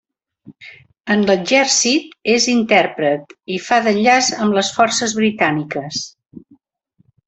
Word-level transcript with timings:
En 1.15 1.21
l'exèrcit 1.31 2.17
és 2.37 2.49
intèrpret 2.55 3.37
i 3.59 3.63
fa 3.69 3.81
d'enllaç 3.89 4.33
amb 4.41 4.61
les 4.61 4.75
forces 4.81 5.19
britàniques. 5.23 6.05